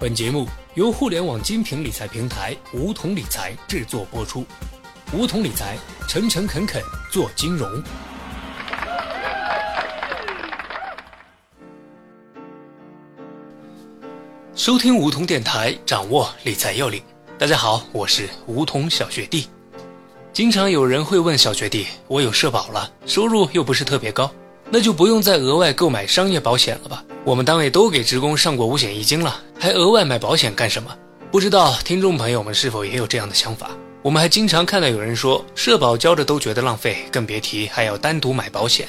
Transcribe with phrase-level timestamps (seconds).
[0.00, 4.46] 本节目由互联网精品理财平台梧桐理财制作播出。
[5.12, 5.76] 梧桐理财，
[6.08, 7.70] 诚诚恳恳做金融。
[14.54, 17.02] 收听梧桐电台，掌握理财要领。
[17.38, 19.50] 大家好，我是梧桐小学弟。
[20.32, 24.32] 经常有人会问小学弟：“我有社保了，收入又不是特别高，
[24.70, 30.90] 那就不用再额外购买商业保险了吧？”我们单位都给职工上过五险一金了，还额外买保险干什么？
[31.30, 33.70] 不知道听众朋友们是否也有这样的想法？
[34.00, 38.88] 我们还经常看到有人说社保交着都觉得浪费，更别提还要单独买保险。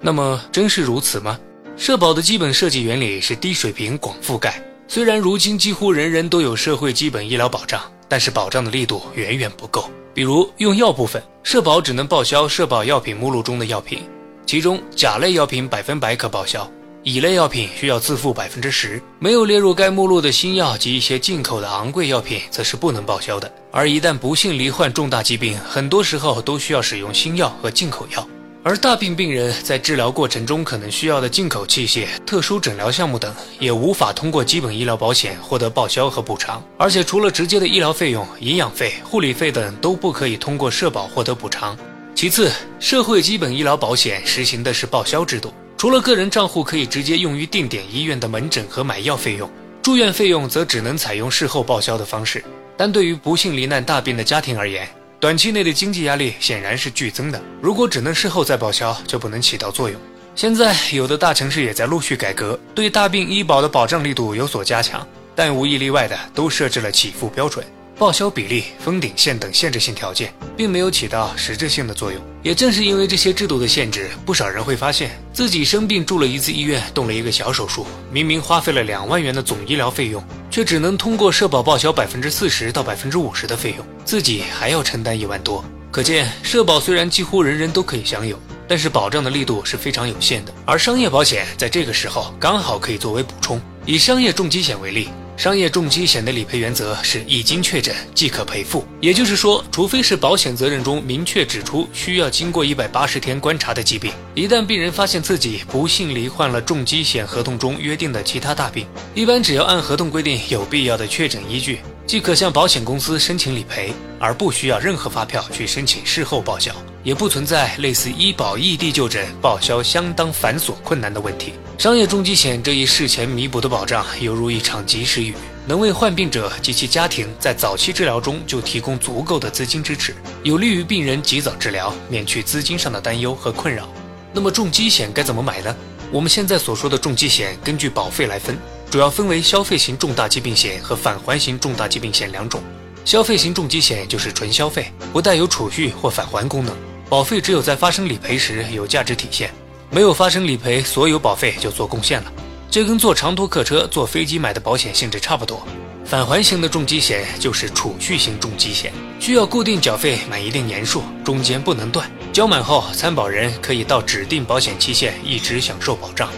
[0.00, 1.36] 那么真是如此吗？
[1.76, 4.62] 社保的基本设计原理是低水平广覆盖。
[4.86, 9.90] 虽然如今几乎人人都有社会基本医疗保障，但是保障的力度远远不够。
[10.14, 14.04] 比如用药部分，社保只能报销社保药品目录中的药品，
[14.46, 16.70] 其中甲类药品百分百可报销。
[17.04, 23.52] 乙类药品需要自付百分之十，没有列入该目录的新药及一些进口的昂贵药品，则是不能报销的。
[23.72, 28.24] 而一旦不幸罹患重大疾病，很多时候都需要使用新药和进口药。
[28.62, 36.62] 而大病病人在治疗过程中可能需要的进口器械、特殊诊疗项目等，也无法通过基本医疗保险获得报销和补偿。
[36.78, 41.76] 而且，除了直接的医疗费用、营养费、护理费等，都不可以通过社保获得补偿。
[42.14, 45.52] 其次，社会基本医疗保险实行的是报销制度。
[45.82, 49.50] 除了个人账户可以直接用于定点医院的门诊和买药费用，
[49.82, 52.44] 住院费用则只能采用事后报销的方式。
[52.76, 54.88] 但对于不幸罹难大病的家庭而言，
[55.18, 57.42] 短期内的经济压力显然是剧增的。
[57.60, 60.00] 如果只能事后再报销，就不能起到作用。
[60.36, 65.04] 现在有的大城市也在陆续改革，对大病医保的保障力度有所加强，
[65.34, 67.66] 但无一例外的都设置了起付标准。
[67.98, 72.20] 报销比例、封顶线等限制性条件，并没有起到实质性的作用。
[72.42, 85.64] 也正是因为这些制度的限制，不少人会发现自己生病住了一次医院，动了一个小手术，明明花费了两万元的总医疗费用，却只能通过社保报销百分之四十到百分之五十的费用，自己还要承担一万多。
[85.92, 90.52] 可见，社保虽然几乎人人都可以享有，但是保障的力度是非常有限的。
[90.64, 93.60] 而商业保险在这个时候刚好可以作为补充。
[93.84, 95.08] 以商业重疾险为例。
[95.42, 108.86] 商业重疾险的理赔原则是一经确诊即可赔付，也就是说，除非是保险责任中明确指出需要经过一百八十天观察的疾病，一旦病人发现自己不幸罹患了重疾险合同中约定的其他大病，
[109.16, 116.72] 一般只要按合同规定有必要的确诊依据，即可向保险公司申请理赔，而不需要任何发票去申请事后报销。
[117.02, 121.54] 也不存在类似医保异地就诊报销相当繁琐困难的问题。
[121.76, 125.34] 商业重疾险这一事前弥补的保障，犹如一场及时雨，
[125.66, 130.14] 能为患病者及其家庭在早期治疗中就提供足够的资金支持，
[130.44, 133.88] 有利于病人及早治疗，免去资金上的担忧和困扰。
[134.32, 135.74] 那么重疾险该怎么买呢？
[136.12, 138.56] 我们现在所说的重疾险，根据保费来分，
[138.92, 142.62] 主要分为消费型重大疾病险和返还型重大疾病险两种。
[143.06, 146.76] 消费型重疾险就是纯消费，不带有储蓄或返还功能。
[147.08, 149.50] 保费只有在发生理赔时有价值体现，
[149.90, 152.30] 没有发生理赔，所有保费就做贡献了。
[152.70, 155.66] 这跟坐长途客车、坐飞机买的保险性质差不多。
[156.04, 162.06] 返还型的重疾险就是储蓄型重疾险，需要固定缴费满一定年数，中间不能断。
[162.30, 166.28] 交满后，参保人可以到指定保险期限一直享受保障。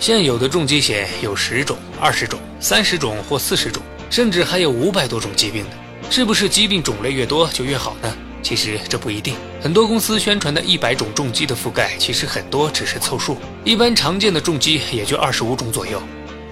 [0.00, 5.70] 现有的重疾险有十种、二十种、三十种或四十种，甚至还有五百多种疾病的。
[6.10, 8.16] 是不是疾病种类越多就越好呢？
[8.42, 13.36] 其实这不一定，很多公司宣传的一百种重疾的覆盖，其实很多只是凑数。
[13.62, 16.02] 一般常见的重疾也就二十五种左右，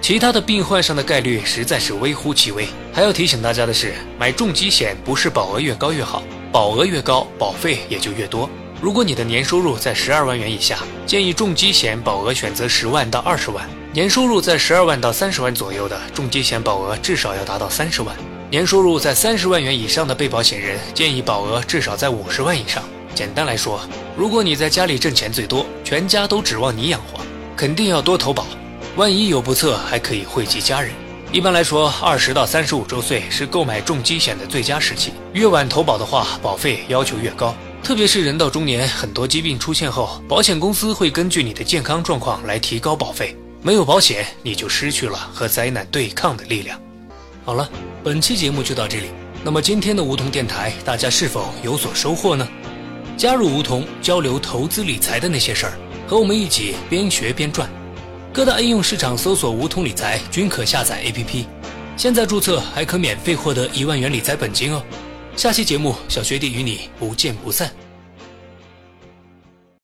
[0.03, 2.69] 其他的病患上的概率实在是微乎其微。
[2.93, 6.23] 还要提醒大家的是，买重疾险不是保额越高越好，
[6.53, 8.49] 保额越高，保费也就越多。
[8.81, 18.15] 如果你的年收入在十二万元以下，建议重疾险保额选择十万到二十万；年收入在十二万到三十万左右的，重疾险保额至少要达到三十万。
[18.51, 22.83] 年收入在三十万元以上的被保险人，建议保额至少在五十万以上。
[23.17, 23.81] 简单来说，
[24.17, 27.21] 如果你在家里挣钱最多，全家都指望你养活，
[27.57, 28.47] 肯定要多投保。
[28.95, 30.93] 万一有不测，还可以惠及家人。
[31.33, 35.13] 一般来说，二十到三十五周岁是购买重疾险的最佳时期。
[35.33, 37.55] 越晚投保的话，保费要求越高。
[37.89, 43.35] 特别是人到中年，很多疾病出现后，保险公司会根据你的健康状况来提高保费。
[43.63, 46.79] 没有保险，你就失去了和灾难对抗的力量。
[47.47, 47.67] 好了。
[48.05, 49.07] 本期节目就到这里。
[49.43, 52.47] 那么今天的梧桐电台，大家是否有所收获呢？
[53.17, 55.73] 加入梧桐，交流投资理财的那些事儿，
[56.07, 57.71] 和我们一起边学边赚。
[58.35, 61.47] 各大应用市场搜索“梧桐理财”均可下载 APP。
[61.97, 64.83] 现在注册还可免费获得一万元理财本金哦。
[65.39, 67.73] 下期节目，小学弟与你不见不散。